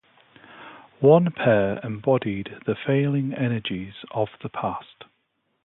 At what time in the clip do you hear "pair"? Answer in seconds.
1.29-1.79